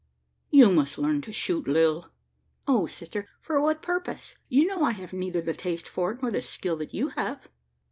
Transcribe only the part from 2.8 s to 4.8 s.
sister, for what purpose? You